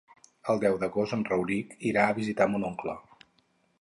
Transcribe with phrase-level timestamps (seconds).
[0.53, 2.97] El deu d'agost en Rauric irà a visitar mon oncle.